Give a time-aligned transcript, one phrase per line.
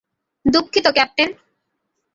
[0.45, 1.29] দুঃখিত, ক্যাপ্টেন।